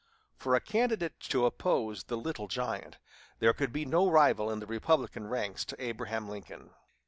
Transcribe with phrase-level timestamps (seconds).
[0.35, 2.97] For a candidate to oppose the "Little Giant,"
[3.37, 6.71] there could be no rival in the Republican ranks to Abraham Lincoln.